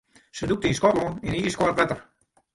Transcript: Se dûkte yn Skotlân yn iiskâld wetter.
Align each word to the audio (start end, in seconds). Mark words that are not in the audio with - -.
Se 0.37 0.45
dûkte 0.49 0.67
yn 0.69 0.77
Skotlân 0.79 1.19
yn 1.27 1.37
iiskâld 1.37 1.77
wetter. 1.79 1.99